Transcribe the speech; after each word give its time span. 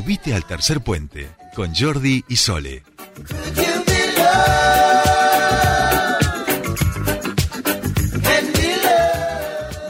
Subite 0.00 0.32
al 0.32 0.46
tercer 0.46 0.80
puente 0.80 1.28
con 1.54 1.74
Jordi 1.74 2.24
y 2.26 2.36
Sole. 2.36 2.82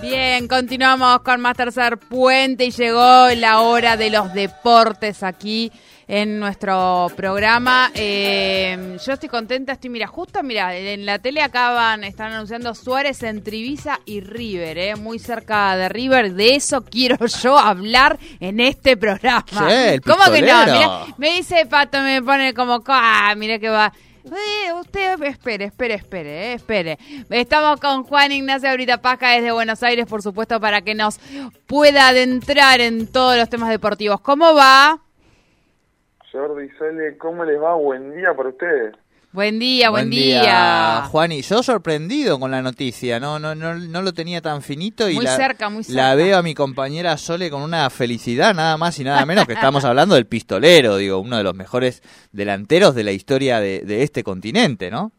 Bien, 0.03 0.49
continuamos 0.49 1.21
con 1.21 1.41
más 1.41 1.57
tercer 1.57 1.96
puente 1.96 2.64
y 2.64 2.71
llegó 2.73 3.29
la 3.36 3.61
hora 3.61 3.96
de 3.96 4.11
los 4.11 4.35
deportes 4.35 5.23
aquí 5.23 5.71
en 6.11 6.41
nuestro 6.41 7.07
programa. 7.15 7.93
Eh, 7.95 8.97
yo 9.07 9.13
estoy 9.13 9.29
contenta, 9.29 9.75
estoy, 9.75 9.91
mira, 9.91 10.09
justo, 10.09 10.43
mira, 10.43 10.77
en 10.77 11.07
la 11.07 11.21
tele 11.21 11.41
acaban, 11.41 12.03
están 12.03 12.33
anunciando 12.33 12.75
Suárez 12.75 13.23
en 13.23 13.45
Trivisa 13.45 14.01
y 14.07 14.21
River, 14.21 14.77
eh, 14.77 14.96
muy 14.96 15.21
cerca 15.21 15.77
de 15.77 15.89
River. 15.89 16.35
De 16.35 16.57
eso 16.57 16.85
quiero 16.85 17.25
yo 17.43 17.57
hablar 17.57 18.18
en 18.41 18.59
este 18.59 18.96
programa. 18.96 19.73
el 19.73 20.01
¿Cómo 20.01 20.25
que 20.32 20.43
no? 20.43 20.65
Mira, 20.65 21.04
me 21.17 21.37
dice 21.37 21.65
Pato, 21.67 22.01
me 22.01 22.21
pone 22.21 22.54
como, 22.54 22.82
ah, 22.89 23.32
mira 23.37 23.61
que 23.61 23.68
va. 23.68 23.93
Eh, 24.25 24.73
usted, 24.81 25.23
espere, 25.23 25.67
espere, 25.67 25.95
espere, 25.95 26.31
eh, 26.31 26.53
espere. 26.54 26.99
Estamos 27.31 27.81
con 27.81 28.03
Juan 28.03 28.32
Ignacio 28.32 28.68
Ahorita 28.68 29.01
Pasca 29.01 29.31
desde 29.31 29.53
Buenos 29.53 29.81
Aires, 29.85 30.07
por 30.07 30.23
supuesto, 30.23 30.59
para 30.59 30.82
que 30.82 30.96
nos 30.96 31.21
pueda 31.68 32.09
adentrar 32.09 32.81
en 32.81 33.06
todos 33.06 33.37
los 33.37 33.48
temas 33.48 33.70
deportivos. 33.70 34.20
¿Cómo 34.20 34.55
va? 34.56 35.01
Jordi 36.33 36.69
Sole, 36.78 37.16
¿cómo 37.19 37.44
les 37.44 37.61
va? 37.61 37.75
Buen 37.75 38.14
día 38.14 38.34
para 38.34 38.48
ustedes. 38.50 38.94
Buen 39.33 39.61
día, 39.61 39.91
buen, 39.91 40.11
día. 40.11 41.03
Juani. 41.08 41.42
Yo 41.42 41.62
sorprendido 41.62 42.41
con 42.41 42.50
la 42.50 42.62
noticia, 42.62 43.20
no, 43.20 43.39
no, 43.39 43.55
no, 43.55 43.77
no 43.77 44.03
lo 44.03 44.12
tenía 44.12 44.41
tan 44.41 44.61
finito 44.61 45.08
y 45.08 45.14
Muy 45.14 45.25
la, 45.25 45.36
cerca, 45.36 45.70
muy 45.70 45.84
cerca. 45.84 46.03
la 46.03 46.14
veo 46.17 46.37
a 46.37 46.42
mi 46.42 46.53
compañera 46.53 47.17
Sole 47.17 47.48
con 47.48 47.62
una 47.62 47.89
felicidad, 47.91 48.55
nada 48.55 48.77
más 48.77 48.98
y 48.98 49.05
nada 49.05 49.25
menos 49.27 49.47
que 49.47 49.53
estamos 49.53 49.84
hablando 49.84 50.17
del 50.17 50.27
pistolero, 50.27 50.97
digo, 50.97 51.20
uno 51.20 51.37
de 51.37 51.45
los 51.45 51.55
mejores 51.55 52.03
delanteros 52.33 52.97
de 52.97 53.05
la 53.05 53.12
historia 53.12 53.61
de, 53.61 53.81
de 53.81 54.03
este 54.03 54.25
continente, 54.25 54.91
¿no? 54.91 55.12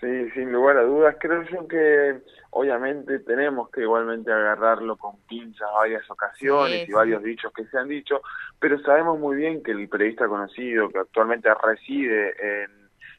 Sí, 0.00 0.30
sin 0.32 0.50
lugar 0.50 0.78
a 0.78 0.82
dudas. 0.84 1.14
Creo 1.20 1.42
yo 1.50 1.68
que 1.68 2.22
obviamente 2.56 3.18
tenemos 3.20 3.68
que 3.70 3.80
igualmente 3.80 4.32
agarrarlo 4.32 4.96
con 4.96 5.16
pinzas 5.28 5.68
varias 5.76 6.08
ocasiones 6.08 6.84
Sí, 6.84 6.86
y 6.88 6.92
varios 6.92 7.22
dichos 7.22 7.52
que 7.52 7.64
se 7.66 7.76
han 7.76 7.88
dicho, 7.88 8.22
pero 8.60 8.78
sabemos 8.78 9.18
muy 9.18 9.36
bien 9.36 9.62
que 9.62 9.72
el 9.72 9.88
periodista 9.88 10.28
conocido 10.28 10.88
que 10.88 11.00
actualmente 11.00 11.48
reside 11.52 12.62
en 12.62 12.70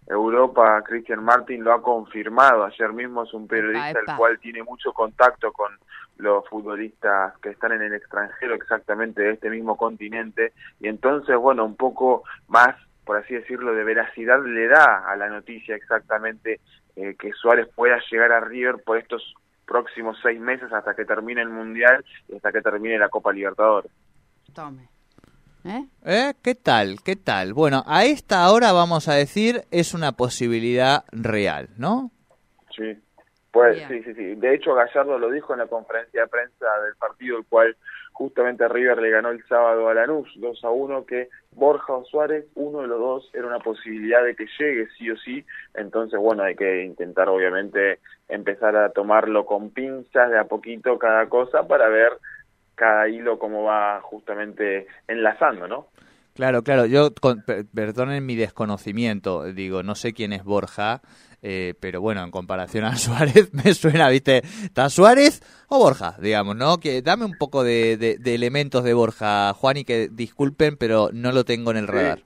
Europa, 0.08 0.82
Christian 0.86 1.24
Martin, 1.24 1.64
lo 1.64 1.74
ha 1.74 1.82
confirmado. 1.82 2.64
Ayer 2.64 2.94
mismo 2.94 3.24
es 3.24 3.34
un 3.34 3.48
periodista 3.48 3.90
epa. 3.90 4.12
el 4.14 4.18
cual 4.18 4.40
tiene 4.40 4.64
mucho 4.64 4.94
contacto 4.94 5.52
con 5.52 5.72
los 6.18 6.48
futbolistas 6.48 7.38
que 7.40 7.50
están 7.50 7.74
en 7.74 7.82
el 7.82 7.94
extranjero 7.94 8.56
exactamente 8.56 9.22
de 9.22 9.32
este 9.32 9.50
mismo 9.50 9.76
continente 9.76 10.54
y 10.80 10.88
entonces, 10.88 11.36
bueno, 11.36 11.66
un 11.66 11.76
poco 11.76 12.24
más, 12.48 12.74
por 13.04 13.18
así 13.18 13.34
decirlo, 13.34 13.74
de 13.74 13.84
veracidad 13.84 14.42
le 14.46 14.70
da 14.70 15.04
a 15.10 15.18
la 15.18 15.28
noticia 15.28 15.76
exactamente 15.76 16.62
eh, 16.96 17.16
que 17.20 17.32
Suárez 17.34 17.68
pueda 17.76 18.00
llegar 18.10 18.32
a 18.32 18.40
River 18.40 18.78
por 18.84 18.98
estos 18.98 19.36
próximos 19.66 20.18
seis 20.22 20.40
meses 20.40 20.72
hasta 20.72 20.96
que 20.96 21.06
termine 21.06 21.42
el 21.42 21.50
Mundial 21.50 22.06
y 22.28 22.36
hasta 22.36 22.52
que 22.52 22.62
termine 22.62 22.98
la 22.98 23.10
Copa 23.10 23.32
Libertadores. 23.32 23.92
Tome. 24.54 24.90
¿Eh? 25.66 25.86
¿Eh? 26.06 26.34
¿Qué 26.44 26.54
tal? 26.54 26.98
¿Qué 27.04 27.16
tal? 27.16 27.54
Bueno, 27.54 27.84
a 27.88 28.06
esta 28.06 28.50
hora 28.52 28.72
vamos 28.72 29.08
a 29.08 29.16
decir 29.16 29.64
es 29.72 29.96
una 29.96 30.12
posibilidad 30.12 31.04
real, 31.12 31.70
¿no? 31.78 32.12
Sí. 32.76 32.96
Pues, 33.52 33.78
Bien. 33.78 33.90
sí, 33.90 34.04
sí, 34.04 34.14
sí. 34.14 34.36
De 34.36 34.54
hecho, 34.54 34.76
Gallardo 34.76 35.18
lo 35.18 35.32
dijo 35.32 35.54
en 35.54 35.60
la 35.60 35.68
conferencia 35.68 36.22
de 36.22 36.28
prensa 36.28 36.66
del 36.84 36.96
partido, 36.98 37.38
el 37.38 37.46
cual 37.46 37.76
justamente 38.16 38.66
River 38.70 39.02
le 39.02 39.10
ganó 39.10 39.30
el 39.30 39.46
sábado 39.46 39.90
a 39.90 39.94
Lanús 39.94 40.32
2 40.38 40.64
a 40.64 40.70
1, 40.70 41.06
que 41.06 41.28
Borja 41.52 41.94
o 41.94 42.06
Suárez, 42.06 42.46
uno 42.56 42.82
de 42.82 42.88
los 42.88 42.98
dos, 42.98 43.30
era 43.34 43.46
una 43.46 43.60
posibilidad 43.60 44.24
de 44.24 44.38
que 44.38 44.48
llegue 44.58 44.88
sí 44.98 45.12
o 45.12 45.18
sí. 45.18 45.46
Entonces, 45.74 46.18
bueno, 46.18 46.44
hay 46.44 46.56
que 46.56 46.84
intentar, 46.84 47.28
obviamente, 47.28 48.00
empezar 48.30 48.78
a 48.78 48.92
tomarlo 48.92 49.46
con 49.46 49.70
pinzas 49.72 50.32
de 50.32 50.40
a 50.40 50.46
poquito 50.46 50.98
cada 50.98 51.28
cosa 51.28 51.68
para 51.68 51.90
ver 51.90 52.14
cada 52.76 53.10
hilo 53.10 53.38
cómo 53.38 53.64
va 53.64 54.00
justamente 54.00 54.88
enlazando, 55.10 55.68
¿no? 55.68 55.88
Claro, 56.36 56.64
claro. 56.64 56.86
Yo, 56.86 57.14
con- 57.16 57.42
per- 57.44 57.66
perdonen 57.74 58.26
mi 58.26 58.36
desconocimiento, 58.36 59.44
digo, 59.54 59.84
no 59.84 59.96
sé 59.96 60.14
quién 60.14 60.34
es 60.34 60.44
Borja, 60.44 61.02
eh, 61.42 61.76
pero 61.80 62.02
bueno, 62.02 62.24
en 62.24 62.32
comparación 62.32 62.84
a 62.84 62.96
Suárez 62.98 63.54
me 63.54 63.74
suena, 63.74 64.10
¿viste? 64.10 64.40
¿Está 64.64 64.90
Suárez 64.90 65.42
o 65.70 65.80
Borja? 65.80 66.16
Digamos, 66.20 66.56
¿no? 66.58 66.78
Que 66.78 67.02
dame 67.02 67.24
un 67.26 67.38
poco 67.38 67.64
de, 67.64 67.96
de- 67.98 68.18
de 68.18 68.36
elementos 68.36 68.84
de 68.84 68.94
Borja, 68.94 69.54
Juan, 69.54 69.78
y 69.78 69.86
que 69.86 70.10
disculpen, 70.12 70.76
pero 70.78 71.10
no 71.14 71.32
lo 71.32 71.46
tengo 71.46 71.72
en 71.72 71.78
el 71.78 71.86
Sí. 71.86 71.92
radar. 71.92 72.20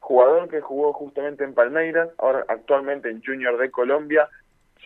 jugador 0.00 0.48
que 0.48 0.62
jugó 0.62 0.94
justamente 0.94 1.44
en 1.44 1.52
Palmeiras, 1.52 2.08
ahora 2.16 2.42
actualmente 2.48 3.10
en 3.10 3.22
Junior 3.22 3.58
de 3.58 3.70
Colombia, 3.70 4.26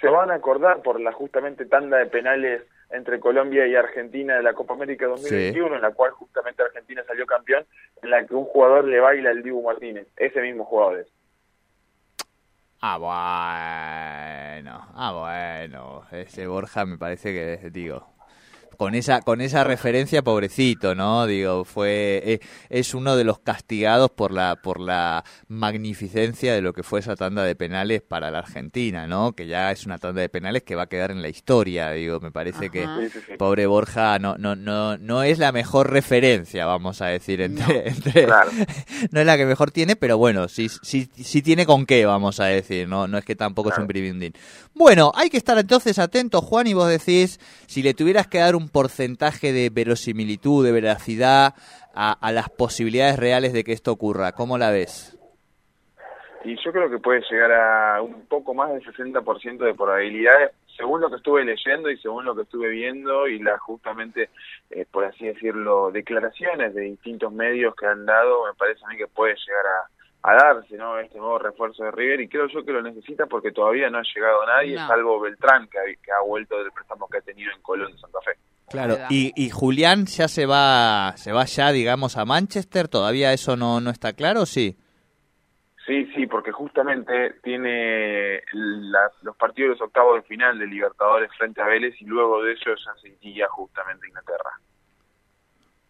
se 0.01 0.09
van 0.09 0.33
a 0.33 0.35
acordar 0.35 0.83
por 0.83 1.01
la 1.01 1.13
justamente 1.13 1.65
tanda 1.65 1.99
de 1.99 2.07
penales 2.07 2.63
entre 2.93 3.21
Colombia 3.21 3.67
y 3.67 3.75
Argentina 3.75 4.37
de 4.37 4.43
la 4.43 4.55
Copa 4.55 4.75
América 4.75 5.07
2021, 5.07 5.77
en 5.77 5.83
la 5.83 5.93
cual 5.93 6.11
justamente 6.13 6.63
Argentina 6.63 7.03
salió 7.07 7.27
campeón, 7.27 7.65
en 8.03 8.11
la 8.11 8.27
que 8.27 8.35
un 8.35 8.45
jugador 8.45 8.85
le 8.85 9.01
baila 9.01 9.31
al 9.31 9.43
Dibu 9.43 9.63
Martínez, 9.63 10.07
ese 10.17 10.41
mismo 10.41 10.65
jugador 10.65 11.01
es. 11.01 11.07
Ah, 12.85 12.99
bueno, 12.99 14.87
ah, 14.95 15.13
bueno. 15.13 16.03
Ese 16.11 16.49
Borja 16.49 16.85
me 16.85 16.99
parece 16.99 17.33
que, 17.33 17.71
digo, 17.71 18.12
con 18.77 18.95
esa, 18.95 19.21
con 19.23 19.41
esa 19.41 19.65
referencia, 19.65 20.23
pobrecito, 20.23 20.95
¿no? 20.95 21.27
Digo, 21.27 21.65
fue, 21.65 22.23
eh, 22.25 22.41
es 22.71 22.95
uno 22.95 23.17
de 23.17 23.25
los 23.25 23.39
castigados 23.39 24.11
por 24.11 24.33
la, 24.33 24.57
por 24.57 24.81
la 24.81 25.25
magnificencia 25.49 26.55
de 26.55 26.61
lo 26.63 26.73
que 26.73 26.83
fue 26.83 27.01
esa 27.01 27.17
tanda 27.17 27.43
de 27.45 27.55
penales 27.57 28.03
para 28.03 28.31
la 28.31 28.39
Argentina, 28.39 29.07
¿no? 29.07 29.33
Que 29.33 29.47
ya 29.47 29.71
es 29.73 29.87
una 29.87 29.99
tanda 29.99 30.21
de 30.21 30.29
penales 30.29 30.63
que 30.63 30.75
va 30.75 30.83
a 30.83 30.87
quedar 30.89 31.11
en 31.11 31.23
la 31.23 31.29
historia, 31.29 31.91
digo, 31.93 32.21
me 32.21 32.31
parece 32.31 32.71
que 32.71 32.85
Ajá. 32.85 33.01
Pobre 33.39 33.67
Borja 33.67 34.19
no, 34.19 34.37
no, 34.39 34.55
no, 34.55 34.97
no 34.99 35.23
es 35.23 35.39
la 35.39 35.51
mejor 35.53 35.91
referencia, 35.91 36.67
vamos 36.67 37.01
a 37.01 37.07
decir, 37.07 37.41
entre, 37.41 37.89
entre- 37.89 38.25
Claro. 38.27 38.51
no 39.11 39.21
es 39.21 39.27
la 39.27 39.37
que 39.37 39.47
mejor 39.47 39.71
tiene, 39.71 39.97
pero 39.97 40.19
bueno, 40.19 40.49
sí, 40.49 40.69
sí, 40.83 41.09
sí 41.17 41.43
tiene 41.43 41.67
con 41.67 41.87
qué, 41.87 42.05
vamos 42.07 42.39
a 42.41 42.45
decir, 42.47 42.89
no, 42.89 43.07
no 43.07 43.19
es 43.19 43.25
que 43.25 43.35
tampoco 43.37 43.71
es 43.71 43.79
un 43.79 43.87
bribindín. 43.87 44.35
Bueno, 44.75 45.13
hay 45.15 45.29
que 45.31 45.37
estar 45.37 45.57
entonces 45.59 45.99
atentos, 45.99 46.45
Juan, 46.45 46.67
y 46.67 46.75
vos 46.75 46.89
decís, 46.89 47.41
si 47.67 47.83
le 47.83 47.95
tuvieras 47.95 48.27
que 48.27 48.39
dar 48.39 48.57
un 48.57 48.62
porcentaje 48.69 49.53
de 49.53 49.71
verosimilitud, 49.71 50.65
de 50.65 50.73
veracidad 50.73 51.55
a, 51.95 52.13
a 52.13 52.33
las 52.33 52.49
posibilidades 52.51 53.19
reales 53.19 53.53
de 53.53 53.65
que 53.65 53.73
esto 53.73 53.93
ocurra, 53.93 54.33
¿cómo 54.33 54.59
la 54.59 54.71
ves? 54.71 55.19
Y 56.45 56.57
yo 56.65 56.73
creo 56.73 56.91
que 56.91 56.99
puede 56.99 57.23
llegar 57.31 57.53
a 57.53 58.03
un 58.03 58.27
poco 58.27 58.53
más 58.53 58.71
del 58.73 58.83
60% 58.83 59.59
de 59.59 59.75
probabilidades, 59.75 60.51
según 60.77 61.01
lo 61.01 61.09
que 61.09 61.17
estuve 61.17 61.45
leyendo 61.45 61.89
y 61.91 61.97
según 61.99 62.25
lo 62.25 62.35
que 62.35 62.43
estuve 62.43 62.69
viendo 62.71 63.29
y 63.29 63.39
las 63.39 63.61
justamente, 63.61 64.31
eh, 64.71 64.85
por 64.91 65.05
así 65.05 65.27
decirlo, 65.27 65.93
declaraciones 65.93 66.75
de 66.75 66.81
distintos 66.83 67.33
medios 67.33 67.77
que 67.77 67.87
han 67.87 68.07
dado, 68.07 68.47
me 68.47 68.55
parece 68.55 68.85
a 68.85 68.89
mí 68.89 68.97
que 68.97 69.07
puede 69.07 69.37
llegar 69.37 69.67
a, 69.67 70.33
a 70.33 70.35
darse 70.35 70.77
¿no? 70.77 70.99
este 70.99 71.19
nuevo 71.19 71.39
refuerzo 71.39 71.85
de 71.85 71.93
River 71.93 72.23
y 72.23 72.29
creo 72.29 72.49
yo 72.49 72.65
que 72.65 72.73
lo 72.73 72.83
necesita 72.83 73.27
porque 73.27 73.53
todavía 73.53 73.89
no 73.91 73.99
ha 73.99 74.03
llegado 74.03 74.45
nadie, 74.47 74.75
No. 74.75 74.87
salvo 74.89 75.21
Beltrán, 75.21 75.69
que 75.69 75.79
ha, 75.79 75.83
que 75.85 76.11
ha 76.11 76.27
vuelto 76.27 76.59
del 76.59 76.73
préstamo 76.73 77.07
que 77.09 77.19
ha 77.19 77.23
tenido 77.23 77.53
en 77.53 77.63
Colón 77.63 77.93
de 77.93 77.99
Santa 77.99 78.19
Fe. 78.25 78.33
Claro, 78.71 78.97
y, 79.11 79.33
y 79.37 79.51
Julián 79.51 80.07
ya 80.07 80.29
se 80.29 80.47
va, 80.47 81.13
se 81.17 81.33
va 81.33 81.45
ya, 81.45 81.73
digamos, 81.73 82.17
a 82.17 82.25
Manchester, 82.25 82.89
¿todavía 82.89 83.33
eso 83.33 83.57
no, 83.57 83.81
no 83.81 83.91
está 83.91 84.15
claro 84.15 84.43
o 84.43 84.47
sí? 84.47 84.79
Sí, 85.87 86.07
sí, 86.15 86.27
porque 86.27 86.53
justamente 86.53 87.35
tiene 87.43 88.41
la- 88.53 89.11
los 89.23 89.37
partidos 89.37 89.71
de 89.71 89.81
los 89.81 89.89
octavos 89.89 90.15
de 90.15 90.23
final 90.29 90.59
de 90.59 90.67
Libertadores 90.69 91.31
frente 91.37 91.61
a 91.61 91.67
Vélez 91.67 92.01
y 92.01 92.05
luego 92.05 92.43
de 92.43 92.53
ellos 92.53 92.81
ya 92.87 92.95
se 93.03 93.09
iría 93.09 93.49
justamente 93.49 94.07
a 94.07 94.09
Inglaterra. 94.09 94.51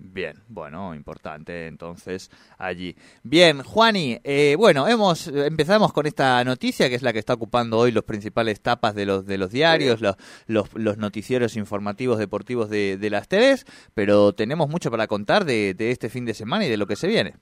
Bien, 0.05 0.35
bueno, 0.49 0.95
importante 0.97 1.69
entonces 1.69 2.29
allí. 2.59 2.97
Bien, 3.23 3.63
Juani, 3.63 4.19
eh, 4.25 4.57
bueno, 4.59 4.89
hemos 4.89 5.29
empezamos 5.29 5.93
con 5.93 6.07
esta 6.07 6.43
noticia 6.43 6.89
que 6.89 6.97
es 6.97 7.03
la 7.03 7.13
que 7.13 7.21
está 7.21 7.35
ocupando 7.35 7.79
hoy 7.79 7.93
los 7.93 8.03
principales 8.03 8.61
tapas 8.61 8.97
de 8.97 9.07
los 9.07 9.25
de 9.27 9.39
los 9.39 9.53
diarios, 9.53 10.01
los, 10.01 10.17
los, 10.47 10.75
los 10.75 10.99
noticieros 10.99 11.57
informativos 11.57 12.19
deportivos 12.19 12.69
de, 12.69 12.99
de 12.99 13.11
las 13.11 13.29
TVs, 13.29 13.65
pero 13.95 14.33
tenemos 14.33 14.69
mucho 14.69 14.91
para 14.91 15.07
contar 15.07 15.45
de, 15.45 15.73
de 15.75 15.93
este 15.93 16.11
fin 16.11 16.25
de 16.25 16.35
semana 16.35 16.67
y 16.67 16.69
de 16.69 16.79
lo 16.79 16.87
que 16.89 16.97
se 16.97 17.07
viene. 17.07 17.35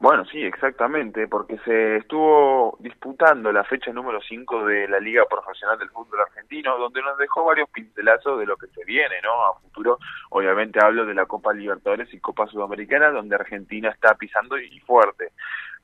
Bueno, 0.00 0.24
sí, 0.26 0.40
exactamente, 0.44 1.26
porque 1.26 1.58
se 1.64 1.96
estuvo 1.96 2.76
disputando 2.78 3.50
la 3.50 3.64
fecha 3.64 3.92
número 3.92 4.20
5 4.22 4.64
de 4.66 4.86
la 4.86 5.00
Liga 5.00 5.24
Profesional 5.28 5.76
del 5.76 5.90
Fútbol 5.90 6.20
Argentino, 6.20 6.78
donde 6.78 7.02
nos 7.02 7.18
dejó 7.18 7.44
varios 7.44 7.68
pincelazos 7.70 8.38
de 8.38 8.46
lo 8.46 8.56
que 8.56 8.68
se 8.68 8.84
viene, 8.84 9.16
¿no? 9.24 9.32
A 9.32 9.58
futuro, 9.58 9.98
obviamente 10.30 10.78
hablo 10.80 11.04
de 11.04 11.14
la 11.14 11.26
Copa 11.26 11.52
Libertadores 11.52 12.14
y 12.14 12.20
Copa 12.20 12.46
Sudamericana, 12.46 13.10
donde 13.10 13.34
Argentina 13.34 13.90
está 13.90 14.14
pisando 14.14 14.56
y 14.56 14.78
fuerte. 14.80 15.32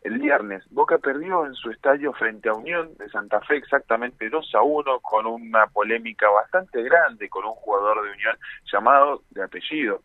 El 0.04 0.18
viernes. 0.18 0.62
Boca 0.70 0.98
perdió 0.98 1.46
en 1.46 1.54
su 1.54 1.70
estadio 1.70 2.12
frente 2.12 2.48
a 2.48 2.54
Unión 2.54 2.94
de 2.98 3.08
Santa 3.08 3.40
Fe 3.40 3.56
exactamente 3.56 4.30
2 4.30 4.54
a 4.54 4.62
1 4.62 5.00
con 5.00 5.26
una 5.26 5.66
polémica 5.66 6.28
bastante 6.30 6.82
grande 6.82 7.28
con 7.28 7.44
un 7.44 7.54
jugador 7.54 8.04
de 8.04 8.12
Unión 8.12 8.36
llamado 8.70 9.22
de 9.30 9.42
apellido 9.42 10.00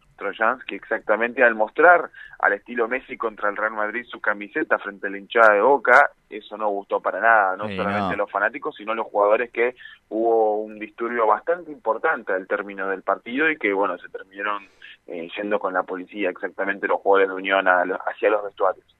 que 0.67 0.75
exactamente 0.75 1.43
al 1.43 1.55
mostrar 1.55 2.09
al 2.39 2.53
estilo 2.53 2.87
Messi 2.87 3.17
contra 3.17 3.49
el 3.49 3.57
Real 3.57 3.71
Madrid 3.71 4.05
su 4.05 4.19
camiseta 4.19 4.77
frente 4.77 5.07
a 5.07 5.09
la 5.09 5.17
hinchada 5.17 5.53
de 5.53 5.61
Boca, 5.61 6.11
eso 6.29 6.57
no 6.57 6.69
gustó 6.69 6.99
para 6.99 7.19
nada, 7.19 7.55
no 7.55 7.69
solamente 7.69 8.15
los 8.17 8.31
fanáticos, 8.31 8.75
sino 8.75 8.93
los 8.93 9.07
jugadores 9.07 9.51
que 9.51 9.75
hubo 10.09 10.61
un 10.61 10.79
disturbio 10.79 11.25
bastante 11.25 11.71
importante 11.71 12.33
al 12.33 12.47
término 12.47 12.87
del 12.87 13.01
partido 13.01 13.49
y 13.49 13.57
que, 13.57 13.73
bueno, 13.73 13.97
se 13.97 14.09
terminaron 14.09 14.67
eh, 15.07 15.29
yendo 15.35 15.59
con 15.59 15.73
la 15.73 15.83
policía 15.83 16.29
exactamente 16.29 16.87
los 16.87 17.01
jugadores 17.01 17.29
de 17.29 17.35
Unión 17.35 17.65
hacia 17.67 18.29
los 18.29 18.43
vestuarios. 18.43 18.98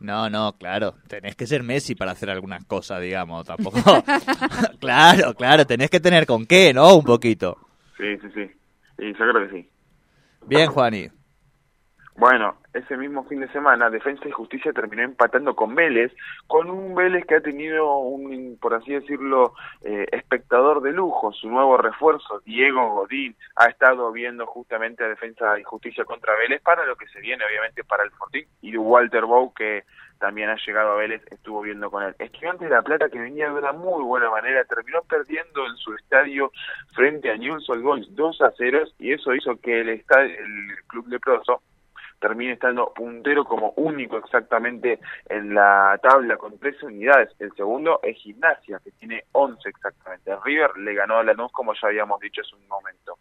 No, 0.00 0.28
no, 0.28 0.56
claro, 0.58 0.96
tenés 1.08 1.34
que 1.34 1.46
ser 1.46 1.62
Messi 1.62 1.94
para 1.94 2.12
hacer 2.12 2.28
algunas 2.30 2.64
cosas, 2.64 3.00
digamos, 3.00 3.46
tampoco. 3.46 3.80
claro, 4.80 5.34
claro, 5.34 5.66
tenés 5.66 5.88
que 5.90 6.00
tener 6.00 6.26
con 6.26 6.44
qué, 6.46 6.74
¿no? 6.74 6.94
Un 6.96 7.04
poquito. 7.04 7.56
Sí, 7.96 8.16
sí, 8.18 8.28
sí. 8.34 8.50
Y 8.98 9.12
yo 9.12 9.18
creo 9.18 9.48
que 9.48 9.56
sí. 9.56 9.70
Bien, 10.46 10.68
Juani. 10.68 11.08
Bueno, 12.16 12.58
ese 12.72 12.96
mismo 12.96 13.24
fin 13.24 13.40
de 13.40 13.48
semana, 13.48 13.90
Defensa 13.90 14.28
y 14.28 14.30
Justicia 14.30 14.72
terminó 14.72 15.02
empatando 15.02 15.56
con 15.56 15.74
Vélez, 15.74 16.12
con 16.46 16.70
un 16.70 16.94
Vélez 16.94 17.26
que 17.26 17.34
ha 17.34 17.40
tenido 17.40 17.96
un, 17.98 18.56
por 18.60 18.72
así 18.72 18.92
decirlo, 18.92 19.54
eh, 19.82 20.06
espectador 20.12 20.80
de 20.80 20.92
lujo, 20.92 21.32
su 21.32 21.48
nuevo 21.48 21.76
refuerzo, 21.76 22.40
Diego 22.44 22.94
Godín, 22.94 23.34
ha 23.56 23.66
estado 23.66 24.12
viendo 24.12 24.46
justamente 24.46 25.02
a 25.02 25.08
Defensa 25.08 25.58
y 25.58 25.64
Justicia 25.64 26.04
contra 26.04 26.36
Vélez 26.36 26.62
para 26.62 26.86
lo 26.86 26.94
que 26.94 27.08
se 27.08 27.18
viene, 27.18 27.44
obviamente, 27.44 27.82
para 27.82 28.04
el 28.04 28.12
Fortín, 28.12 28.46
y 28.62 28.76
Walter 28.76 29.24
Bow, 29.24 29.52
que 29.52 29.82
también 30.20 30.50
ha 30.50 30.56
llegado 30.64 30.92
a 30.92 30.96
Vélez, 30.96 31.20
estuvo 31.32 31.62
viendo 31.62 31.90
con 31.90 32.04
él. 32.04 32.14
Estudiante 32.20 32.66
de 32.66 32.70
La 32.70 32.82
Plata, 32.82 33.08
que 33.08 33.18
venía 33.18 33.48
de 33.48 33.58
una 33.58 33.72
muy 33.72 34.04
buena 34.04 34.30
manera, 34.30 34.64
terminó 34.64 35.02
perdiendo 35.02 35.66
en 35.66 35.76
su 35.78 35.92
estadio 35.94 36.52
frente 36.94 37.32
a 37.32 37.36
Newell's 37.36 37.68
Old 37.68 37.82
Boys 37.82 38.06
2 38.14 38.40
a 38.42 38.52
0 38.56 38.84
y 39.00 39.12
eso 39.12 39.34
hizo 39.34 39.56
que 39.60 39.80
el, 39.80 39.88
estadio, 39.88 40.32
el 40.38 40.76
club 40.86 41.08
leproso 41.08 41.60
termine 42.24 42.54
estando 42.54 42.90
puntero 42.94 43.44
como 43.44 43.74
único 43.76 44.16
exactamente 44.16 44.98
en 45.28 45.52
la 45.52 46.00
tabla 46.02 46.38
con 46.38 46.58
13 46.58 46.86
unidades. 46.86 47.28
El 47.38 47.52
segundo 47.52 48.00
es 48.02 48.16
Gimnasia, 48.16 48.80
que 48.82 48.92
tiene 48.92 49.24
11 49.32 49.68
exactamente. 49.68 50.34
River 50.42 50.74
le 50.78 50.94
ganó 50.94 51.18
a 51.18 51.22
Lanús, 51.22 51.52
como 51.52 51.74
ya 51.74 51.88
habíamos 51.88 52.18
dicho 52.20 52.40
hace 52.40 52.54
un 52.54 52.66
momento. 52.66 53.18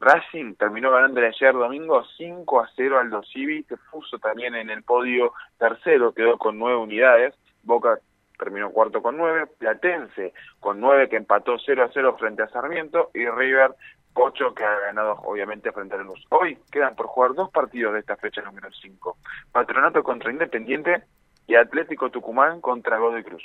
Racing 0.00 0.54
terminó 0.54 0.90
ganando 0.90 1.20
ayer 1.20 1.52
domingo 1.52 2.02
5 2.16 2.60
a 2.60 2.70
0 2.74 2.98
al 2.98 3.10
Dosivi, 3.10 3.64
se 3.64 3.76
puso 3.90 4.18
también 4.18 4.54
en 4.54 4.70
el 4.70 4.82
podio 4.82 5.34
tercero, 5.58 6.14
quedó 6.14 6.38
con 6.38 6.58
9 6.58 6.78
unidades. 6.78 7.34
Boca 7.64 7.98
terminó 8.38 8.70
cuarto 8.70 9.02
con 9.02 9.18
9, 9.18 9.46
Platense 9.58 10.32
con 10.58 10.80
9 10.80 11.10
que 11.10 11.16
empató 11.16 11.58
0 11.58 11.84
a 11.84 11.90
0 11.92 12.16
frente 12.18 12.44
a 12.44 12.48
Sarmiento 12.48 13.10
y 13.12 13.26
River 13.26 13.74
8 14.18 14.54
que 14.54 14.64
ha 14.64 14.78
ganado 14.80 15.12
obviamente 15.24 15.72
frente 15.72 15.96
a. 15.96 16.24
Hoy 16.30 16.58
quedan 16.70 16.94
por 16.96 17.06
jugar 17.06 17.34
dos 17.34 17.50
partidos 17.50 17.94
de 17.94 18.00
esta 18.00 18.16
fecha 18.16 18.42
número 18.42 18.68
5. 18.70 19.16
Patronato 19.52 20.02
contra 20.02 20.32
Independiente 20.32 21.04
y 21.46 21.54
Atlético 21.54 22.10
Tucumán 22.10 22.60
contra 22.60 22.98
Godoy 22.98 23.22
Cruz. 23.22 23.42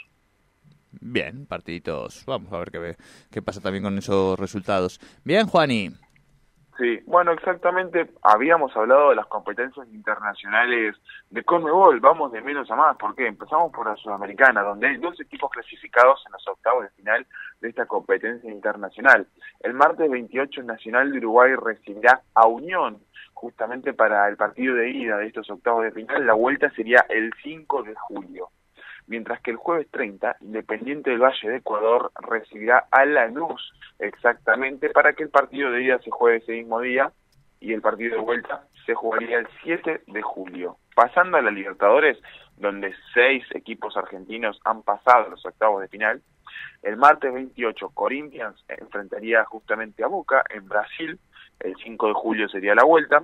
Bien, 0.92 1.46
partiditos. 1.46 2.24
Vamos 2.26 2.52
a 2.54 2.60
ver 2.60 2.72
qué, 2.72 2.96
qué 3.32 3.42
pasa 3.42 3.62
también 3.62 3.84
con 3.84 3.98
esos 3.98 4.40
resultados. 4.40 5.00
Bien, 5.24 5.48
Juani. 5.48 5.92
Sí, 6.84 7.00
bueno, 7.06 7.32
exactamente, 7.32 8.10
habíamos 8.22 8.76
hablado 8.76 9.12
de 9.12 9.16
las 9.16 9.28
competencias 9.28 9.88
internacionales 9.94 10.98
de 11.30 11.42
Conmebol, 11.46 12.02
vamos 12.02 12.34
de 12.34 12.42
menos 12.42 12.70
a 12.70 12.76
más, 12.76 12.98
¿por 12.98 13.16
qué? 13.16 13.26
Empezamos 13.26 13.72
por 13.72 13.88
la 13.88 13.96
Sudamericana, 13.96 14.64
donde 14.64 14.88
hay 14.90 14.98
dos 14.98 15.18
equipos 15.22 15.50
clasificados 15.50 16.22
en 16.26 16.34
los 16.34 16.46
octavos 16.46 16.84
de 16.84 16.90
final 16.90 17.26
de 17.62 17.70
esta 17.70 17.86
competencia 17.86 18.52
internacional. 18.52 19.26
El 19.62 19.76
martes 19.76 20.12
28 20.12 20.64
Nacional 20.64 21.10
de 21.14 21.20
Uruguay 21.20 21.54
recibirá 21.56 22.20
a 22.34 22.48
Unión, 22.48 23.00
justamente 23.34 23.94
para 23.94 24.28
el 24.28 24.36
partido 24.36 24.76
de 24.76 24.90
ida 24.90 25.16
de 25.20 25.28
estos 25.28 25.50
octavos 25.50 25.86
de 25.86 25.92
final, 25.94 26.28
la 26.28 26.34
vuelta 26.34 26.70
sería 26.72 27.06
el 27.08 27.32
5 27.42 27.84
de 27.84 27.96
julio 27.96 28.50
mientras 29.08 29.42
que 29.42 29.52
el 29.52 29.58
jueves 29.58 29.88
30, 29.92 30.38
Independiente 30.42 31.10
del 31.10 31.22
Valle 31.22 31.50
de 31.50 31.58
Ecuador 31.58 32.12
recibirá 32.22 32.88
a 32.92 33.06
Lanús 33.06 33.74
exactamente 34.00 34.90
para 34.90 35.14
que 35.14 35.24
el 35.24 35.30
partido 35.30 35.72
de 35.72 35.84
ida 35.84 36.00
se 36.00 36.12
juegue 36.12 36.38
ese 36.38 36.54
mismo 36.54 36.80
día 36.82 37.12
y 37.60 37.74
el 37.74 37.82
partido 37.82 38.18
de 38.18 38.22
vuelta 38.22 38.68
se 38.86 38.94
jugaría 38.94 39.40
el 39.40 39.48
7 39.64 40.02
de 40.08 40.22
julio. 40.22 40.78
Pasando 40.96 41.38
a 41.38 41.42
la 41.42 41.52
Libertadores, 41.52 42.18
donde 42.58 42.94
seis 43.14 43.44
equipos 43.56 43.98
argentinos 43.98 44.60
han 44.66 44.84
pasado 44.84 45.30
los 45.30 45.46
octavos 45.46 45.82
de 45.82 45.88
final, 45.88 46.22
el 46.82 46.98
martes 46.98 47.34
28 47.34 47.90
Corinthians 47.94 48.64
enfrentaría 48.68 49.44
justamente 49.46 50.04
a 50.04 50.08
Boca 50.08 50.44
en 50.50 50.68
Brasil, 50.68 51.20
el 51.64 51.76
5 51.76 52.08
de 52.08 52.14
julio 52.14 52.50
sería 52.50 52.76
la 52.76 52.84
vuelta, 52.84 53.24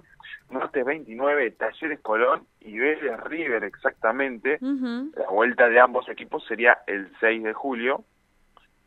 martes 0.49 0.85
29 0.85 1.51
Talleres 1.51 1.99
Colón 2.01 2.47
y 2.61 2.77
Vélez 2.77 3.19
River 3.25 3.63
exactamente, 3.63 4.57
la 4.61 5.29
vuelta 5.29 5.69
de 5.69 5.79
ambos 5.79 6.07
equipos 6.09 6.45
sería 6.47 6.79
el 6.87 7.11
6 7.19 7.43
de 7.43 7.53
julio, 7.53 8.03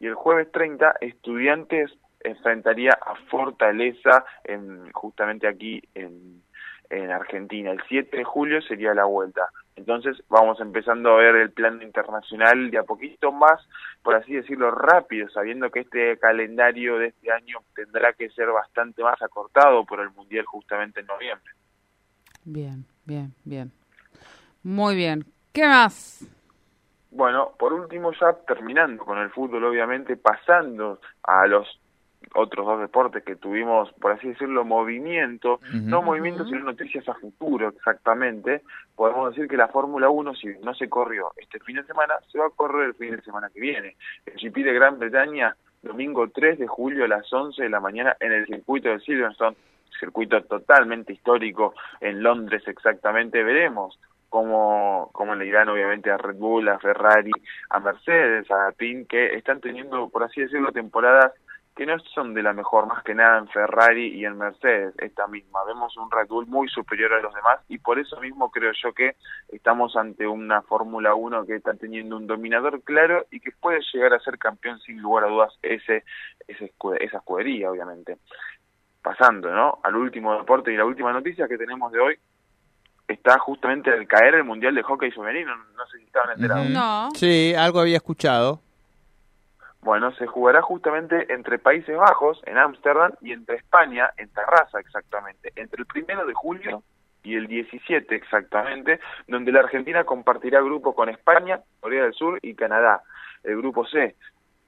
y 0.00 0.06
el 0.06 0.14
jueves 0.14 0.50
30 0.50 0.96
Estudiantes 1.00 1.92
enfrentaría 2.24 2.92
a 2.92 3.14
Fortaleza 3.30 4.24
en, 4.44 4.90
justamente 4.92 5.46
aquí 5.46 5.82
en, 5.94 6.42
en 6.90 7.10
Argentina. 7.10 7.70
El 7.70 7.80
7 7.88 8.16
de 8.16 8.24
julio 8.24 8.60
sería 8.62 8.94
la 8.94 9.04
vuelta. 9.04 9.42
Entonces 9.76 10.22
vamos 10.28 10.60
empezando 10.60 11.10
a 11.10 11.16
ver 11.16 11.36
el 11.36 11.50
plan 11.50 11.80
internacional 11.80 12.70
de 12.70 12.78
a 12.78 12.82
poquito 12.82 13.32
más, 13.32 13.60
por 14.02 14.14
así 14.14 14.34
decirlo, 14.34 14.70
rápido, 14.70 15.28
sabiendo 15.30 15.70
que 15.70 15.80
este 15.80 16.18
calendario 16.18 16.98
de 16.98 17.08
este 17.08 17.32
año 17.32 17.58
tendrá 17.74 18.12
que 18.12 18.28
ser 18.30 18.48
bastante 18.48 19.02
más 19.02 19.20
acortado 19.22 19.84
por 19.84 20.00
el 20.00 20.10
Mundial 20.10 20.44
justamente 20.44 21.00
en 21.00 21.06
noviembre. 21.06 21.52
Bien, 22.44 22.84
bien, 23.04 23.34
bien. 23.44 23.72
Muy 24.62 24.94
bien. 24.94 25.24
¿Qué 25.52 25.66
más? 25.66 26.26
Bueno, 27.10 27.52
por 27.58 27.72
último 27.72 28.12
ya 28.12 28.32
terminando 28.46 29.04
con 29.04 29.18
el 29.18 29.30
fútbol, 29.30 29.64
obviamente, 29.64 30.16
pasando 30.16 31.00
a 31.22 31.46
los 31.46 31.68
otros 32.34 32.66
dos 32.66 32.80
deportes 32.80 33.24
que 33.24 33.36
tuvimos, 33.36 33.92
por 33.94 34.12
así 34.12 34.28
decirlo, 34.28 34.64
movimiento, 34.64 35.60
no 35.72 36.02
movimiento, 36.02 36.44
sino 36.44 36.60
noticias 36.60 37.08
a 37.08 37.14
futuro 37.14 37.68
exactamente, 37.68 38.62
podemos 38.94 39.34
decir 39.34 39.48
que 39.48 39.56
la 39.56 39.68
Fórmula 39.68 40.10
1, 40.10 40.34
si 40.34 40.48
no 40.62 40.74
se 40.74 40.88
corrió 40.88 41.32
este 41.36 41.60
fin 41.60 41.76
de 41.76 41.84
semana, 41.84 42.14
se 42.30 42.38
va 42.38 42.46
a 42.46 42.50
correr 42.50 42.88
el 42.88 42.94
fin 42.94 43.16
de 43.16 43.22
semana 43.22 43.50
que 43.52 43.60
viene. 43.60 43.96
El 44.26 44.34
GP 44.34 44.64
de 44.64 44.72
Gran 44.72 44.98
Bretaña, 44.98 45.56
domingo 45.82 46.28
3 46.28 46.58
de 46.58 46.66
julio 46.66 47.04
a 47.04 47.08
las 47.08 47.32
11 47.32 47.62
de 47.62 47.68
la 47.68 47.80
mañana 47.80 48.16
en 48.20 48.32
el 48.32 48.46
circuito 48.46 48.88
de 48.88 49.00
Silverstone, 49.00 49.56
circuito 49.98 50.42
totalmente 50.44 51.12
histórico 51.12 51.74
en 52.00 52.22
Londres 52.22 52.62
exactamente, 52.66 53.42
veremos 53.42 53.98
cómo, 54.32 55.10
cómo 55.12 55.34
le 55.34 55.46
irán 55.46 55.68
obviamente 55.68 56.10
a 56.10 56.16
Red 56.16 56.36
Bull, 56.36 56.66
a 56.68 56.78
Ferrari, 56.78 57.30
a 57.68 57.80
Mercedes, 57.80 58.50
a 58.50 58.72
PIN, 58.72 59.04
que 59.04 59.34
están 59.34 59.60
teniendo, 59.60 60.08
por 60.08 60.22
así 60.22 60.40
decirlo, 60.40 60.72
temporadas 60.72 61.32
que 61.74 61.86
no 61.86 61.98
son 62.14 62.34
de 62.34 62.42
la 62.42 62.52
mejor 62.52 62.86
más 62.86 63.02
que 63.02 63.14
nada 63.14 63.38
en 63.38 63.48
Ferrari 63.48 64.08
y 64.08 64.26
en 64.26 64.36
Mercedes, 64.36 64.94
esta 64.98 65.26
misma. 65.26 65.64
Vemos 65.64 65.96
un 65.96 66.10
Red 66.10 66.28
Bull 66.28 66.46
muy 66.46 66.68
superior 66.68 67.14
a 67.14 67.22
los 67.22 67.34
demás 67.34 67.60
y 67.68 67.78
por 67.78 67.98
eso 67.98 68.20
mismo 68.20 68.50
creo 68.50 68.72
yo 68.82 68.92
que 68.92 69.16
estamos 69.48 69.96
ante 69.96 70.26
una 70.26 70.60
Fórmula 70.62 71.14
1 71.14 71.46
que 71.46 71.56
está 71.56 71.72
teniendo 71.74 72.16
un 72.16 72.26
dominador 72.26 72.82
claro 72.82 73.24
y 73.30 73.40
que 73.40 73.52
puede 73.52 73.80
llegar 73.92 74.12
a 74.12 74.20
ser 74.20 74.38
campeón 74.38 74.80
sin 74.80 75.00
lugar 75.00 75.24
a 75.24 75.28
dudas 75.28 75.54
ese, 75.62 76.04
ese 76.46 76.72
esa 77.00 77.16
escudería, 77.16 77.70
obviamente. 77.70 78.18
Pasando, 79.02 79.50
¿no? 79.50 79.80
Al 79.82 79.96
último 79.96 80.36
deporte 80.36 80.72
y 80.72 80.76
la 80.76 80.84
última 80.84 81.12
noticia 81.12 81.48
que 81.48 81.56
tenemos 81.56 81.90
de 81.90 82.00
hoy 82.00 82.18
está 83.08 83.38
justamente 83.38 83.90
al 83.90 84.06
caer 84.06 84.34
el 84.34 84.44
Mundial 84.44 84.74
de 84.74 84.82
Hockey 84.82 85.10
Femenino. 85.10 85.56
No 85.56 85.86
sé 85.86 85.98
si 85.98 86.04
estaban 86.04 86.32
enterados. 86.36 86.68
No. 86.68 87.08
Sí, 87.14 87.54
algo 87.56 87.80
había 87.80 87.96
escuchado. 87.96 88.60
Bueno, 89.82 90.12
se 90.12 90.26
jugará 90.28 90.62
justamente 90.62 91.32
entre 91.32 91.58
Países 91.58 91.96
Bajos, 91.96 92.40
en 92.46 92.56
Ámsterdam, 92.56 93.12
y 93.20 93.32
entre 93.32 93.56
España, 93.56 94.10
en 94.16 94.28
Terraza 94.28 94.78
exactamente, 94.78 95.52
entre 95.56 95.80
el 95.80 95.86
primero 95.86 96.24
de 96.24 96.34
julio 96.34 96.84
y 97.24 97.34
el 97.34 97.48
17 97.48 98.14
exactamente, 98.14 99.00
donde 99.26 99.50
la 99.50 99.60
Argentina 99.60 100.04
compartirá 100.04 100.60
grupo 100.60 100.94
con 100.94 101.08
España, 101.08 101.60
Corea 101.80 102.04
del 102.04 102.14
Sur 102.14 102.38
y 102.42 102.54
Canadá. 102.54 103.02
El 103.42 103.56
grupo 103.56 103.84
C, 103.86 104.14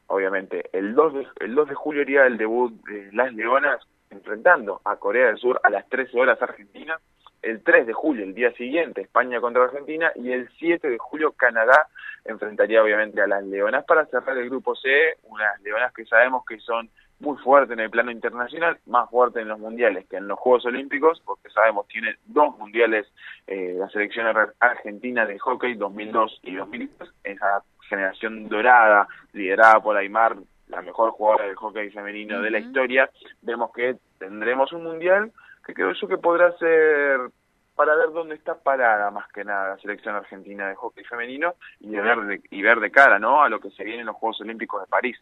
obviamente, 0.09 0.68
el 0.73 0.94
2 0.94 1.14
de, 1.14 1.26
el 1.40 1.54
2 1.54 1.68
de 1.68 1.75
julio 1.75 2.02
iría 2.02 2.26
el 2.26 2.37
debut 2.37 2.73
de 2.85 3.12
las 3.12 3.33
Leonas 3.33 3.80
enfrentando 4.11 4.80
a 4.85 4.97
Corea 4.97 5.28
del 5.28 5.38
Sur 5.38 5.61
a 5.62 5.71
las 5.71 5.88
13 5.88 6.18
horas 6.18 6.42
Argentina, 6.42 6.99
el 7.44 7.62
3 7.62 7.86
de 7.86 7.92
julio, 7.92 8.24
el 8.24 8.34
día 8.34 8.52
siguiente, 8.52 9.02
España 9.02 9.40
contra 9.40 9.64
Argentina, 9.64 10.12
y 10.14 10.32
el 10.32 10.48
7 10.58 10.88
de 10.88 10.98
julio, 10.98 11.32
Canadá 11.32 11.88
enfrentaría 12.24 12.82
obviamente 12.82 13.20
a 13.20 13.26
las 13.26 13.44
Leonas. 13.44 13.84
Para 13.84 14.06
cerrar 14.06 14.36
el 14.38 14.48
grupo 14.48 14.74
C, 14.74 14.88
unas 15.24 15.60
Leonas 15.62 15.92
que 15.92 16.04
sabemos 16.06 16.44
que 16.46 16.58
son 16.58 16.88
muy 17.20 17.36
fuerte 17.38 17.74
en 17.74 17.80
el 17.80 17.90
plano 17.90 18.10
internacional, 18.10 18.78
más 18.86 19.08
fuerte 19.10 19.40
en 19.40 19.48
los 19.48 19.58
mundiales 19.58 20.06
que 20.08 20.16
en 20.16 20.28
los 20.28 20.38
Juegos 20.38 20.66
Olímpicos, 20.66 21.22
porque 21.24 21.48
sabemos 21.50 21.86
tiene 21.88 22.16
dos 22.26 22.58
mundiales 22.58 23.06
eh, 23.46 23.74
la 23.78 23.88
selección 23.88 24.26
argentina 24.58 25.24
de 25.24 25.38
hockey 25.38 25.74
2002 25.74 26.40
y 26.42 26.54
2003, 26.56 27.10
esa 27.24 27.62
generación 27.88 28.48
dorada 28.48 29.06
liderada 29.32 29.80
por 29.80 29.96
Aymar, 29.96 30.36
la 30.68 30.82
mejor 30.82 31.10
jugadora 31.12 31.46
del 31.46 31.56
hockey 31.56 31.90
femenino 31.90 32.40
de 32.40 32.50
la 32.50 32.58
historia, 32.58 33.10
vemos 33.42 33.70
que 33.72 33.96
tendremos 34.18 34.72
un 34.72 34.82
mundial 34.82 35.30
que 35.64 35.75
creo 35.75 35.92
yo 35.92 36.09
que 36.09 36.18
podrá 36.18 36.56
ser 36.59 37.21
para 37.75 37.97
ver 37.97 38.12
dónde 38.12 38.37
está 38.37 38.54
parada 38.54 39.11
más 39.11 39.26
que 39.33 39.44
nada 39.44 39.71
la 39.71 39.78
selección 39.78 40.14
argentina 40.14 40.68
de 40.68 40.76
hockey 40.76 41.04
femenino 41.04 41.54
y 41.80 41.90
ver 41.90 42.21
de, 42.21 42.40
y 42.50 42.62
ver 42.62 42.78
de 42.78 42.90
cara, 42.90 43.18
¿no? 43.18 43.42
A 43.42 43.49
lo 43.49 43.59
que 43.61 43.71
se 43.71 43.85
viene 43.85 44.00
en 44.00 44.06
los 44.06 44.16
Juegos 44.16 44.40
Olímpicos 44.40 44.80
de 44.83 44.87
París. 44.87 45.16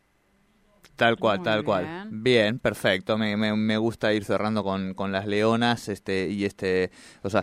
Tal 0.96 1.16
cual, 1.16 1.42
tal 1.42 1.64
cual. 1.64 1.86
Bien, 2.10 2.58
perfecto. 2.58 3.16
Me, 3.16 3.36
me, 3.36 3.76
gusta 3.78 4.12
ir 4.12 4.24
cerrando 4.24 4.62
con, 4.62 4.94
con, 4.94 5.10
las 5.10 5.26
leonas 5.26 5.88
este 5.88 6.28
y 6.28 6.44
este... 6.44 6.90
O 7.22 7.30
sea, 7.30 7.42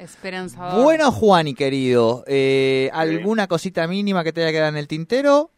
bueno, 0.75 1.11
Juan 1.11 1.47
y 1.47 1.55
querido, 1.55 2.23
eh, 2.27 2.91
¿alguna 2.93 3.47
cosita 3.47 3.87
mínima 3.87 4.23
que 4.23 4.31
te 4.31 4.43
haya 4.43 4.51
quedado 4.51 4.69
en 4.69 4.77
el 4.77 4.87
tintero? 4.87 5.49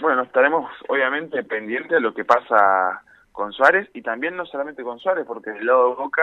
Bueno, 0.00 0.22
estaremos 0.22 0.70
obviamente 0.88 1.42
pendientes 1.42 1.90
de 1.90 2.00
lo 2.00 2.12
que 2.12 2.24
pasa 2.24 3.02
con 3.32 3.52
Suárez 3.52 3.88
y 3.94 4.02
también 4.02 4.36
no 4.36 4.44
solamente 4.46 4.82
con 4.82 4.98
Suárez, 4.98 5.24
porque 5.26 5.50
el 5.50 5.66
lado 5.66 5.90
de 5.90 5.94
Boca 5.96 6.22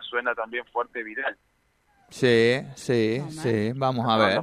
suena 0.00 0.34
también 0.34 0.64
fuerte 0.66 1.02
viral. 1.02 1.36
Sí, 2.12 2.60
sí, 2.74 3.22
sí, 3.30 3.72
vamos 3.74 4.06
a 4.06 4.18
ver. 4.18 4.42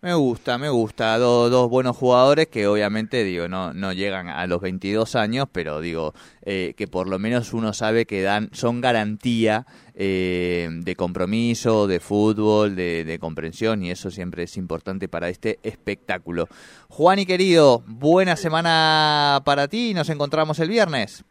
me 0.00 0.14
gusta, 0.14 0.56
me 0.56 0.70
gusta. 0.70 1.18
dos 1.18 1.68
buenos 1.68 1.94
jugadores 1.94 2.46
que 2.46 2.66
obviamente, 2.66 3.22
digo, 3.22 3.48
no, 3.48 3.74
no 3.74 3.92
llegan 3.92 4.28
a 4.28 4.46
los 4.46 4.62
22 4.62 5.14
años, 5.14 5.46
pero 5.52 5.80
digo, 5.82 6.14
eh, 6.40 6.72
que 6.78 6.88
por 6.88 7.06
lo 7.06 7.18
menos 7.18 7.52
uno 7.52 7.74
sabe 7.74 8.06
que 8.06 8.22
dan, 8.22 8.48
son 8.52 8.80
garantía 8.80 9.66
eh, 9.94 10.70
de 10.72 10.96
compromiso, 10.96 11.86
de 11.86 12.00
fútbol, 12.00 12.74
de, 12.74 13.04
de, 13.04 13.18
comprensión, 13.18 13.82
y 13.82 13.90
eso 13.90 14.10
siempre 14.10 14.44
es 14.44 14.56
importante 14.56 15.06
para 15.06 15.28
este 15.28 15.58
espectáculo. 15.62 16.48
Juan 16.88 17.18
y 17.18 17.26
querido, 17.26 17.82
buena 17.88 18.36
semana 18.36 19.42
para 19.44 19.68
ti 19.68 19.90
y 19.90 19.94
nos 19.94 20.08
encontramos 20.08 20.58
el 20.60 20.70
viernes. 20.70 21.26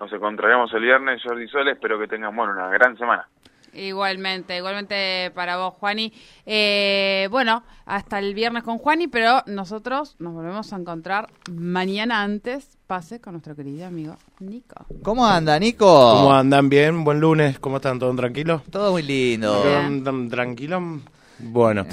Nos 0.00 0.10
encontraremos 0.10 0.72
el 0.72 0.80
viernes, 0.80 1.22
Jordi 1.22 1.48
Sol, 1.48 1.68
espero 1.68 1.98
que 1.98 2.08
tengan 2.08 2.34
bueno, 2.34 2.54
una 2.54 2.70
gran 2.70 2.96
semana. 2.96 3.28
Igualmente, 3.74 4.56
igualmente 4.56 5.30
para 5.34 5.56
vos, 5.56 5.74
Juani. 5.74 6.12
Eh, 6.46 7.28
bueno, 7.30 7.64
hasta 7.86 8.18
el 8.18 8.34
viernes 8.34 8.62
con 8.62 8.78
Juani, 8.78 9.08
pero 9.08 9.42
nosotros 9.46 10.16
nos 10.18 10.34
volvemos 10.34 10.72
a 10.72 10.76
encontrar 10.76 11.28
mañana 11.50 12.22
antes. 12.22 12.78
Pase 12.86 13.20
con 13.20 13.32
nuestro 13.32 13.56
querido 13.56 13.86
amigo 13.86 14.16
Nico. 14.40 14.84
¿Cómo 15.02 15.26
anda, 15.26 15.58
Nico? 15.58 15.86
¿Cómo 15.86 16.34
andan? 16.34 16.68
Bien, 16.68 17.02
buen 17.02 17.18
lunes. 17.18 17.58
¿Cómo 17.58 17.76
están? 17.76 17.98
¿Todo 17.98 18.14
tranquilo? 18.14 18.62
Todo 18.70 18.92
muy 18.92 19.02
lindo. 19.02 19.62
¿Todo 19.62 20.28
tranquilo? 20.28 21.00
Bueno, 21.38 21.86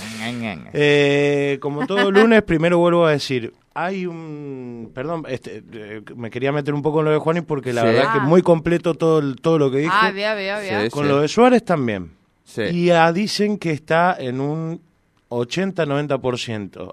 eh, 0.73 1.57
como 1.61 1.87
todo 1.87 2.11
lunes, 2.11 2.43
primero 2.43 2.77
vuelvo 2.77 3.05
a 3.05 3.11
decir, 3.11 3.53
hay 3.73 4.05
un... 4.05 4.91
Perdón, 4.93 5.25
este, 5.27 5.63
eh, 5.73 6.01
me 6.15 6.29
quería 6.29 6.51
meter 6.51 6.73
un 6.73 6.81
poco 6.81 6.99
en 6.99 7.05
lo 7.05 7.11
de 7.11 7.17
Juanis 7.17 7.43
porque 7.43 7.73
la 7.73 7.83
verdad 7.83 8.03
es 8.03 8.09
que 8.09 8.17
es 8.19 8.23
muy 8.23 8.41
completo 8.41 8.93
todo, 8.93 9.35
todo 9.35 9.57
lo 9.57 9.71
que 9.71 9.79
dijo. 9.79 9.93
Ah, 9.95 10.11
vea, 10.11 10.33
vea, 10.35 10.59
vea. 10.59 10.89
Con 10.89 11.07
lo 11.07 11.21
de 11.21 11.27
Suárez 11.27 11.63
también. 11.63 12.11
Y 12.57 12.91
dicen 13.13 13.57
que 13.57 13.71
está 13.71 14.15
en 14.19 14.41
un 14.41 14.81
80-90%. 15.29 16.91